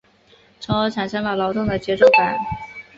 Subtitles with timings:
[0.59, 2.35] 从而产生了劳动的节奏感。